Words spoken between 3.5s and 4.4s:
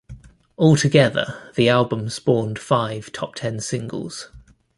singles.